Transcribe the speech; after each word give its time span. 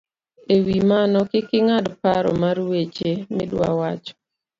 E 0.53 0.55
wi 0.65 0.77
mano, 0.91 1.19
kik 1.31 1.49
ing'ad 1.59 1.85
paro 2.01 2.31
mar 2.43 2.57
weche 2.71 3.11
miduawacho 3.35 4.13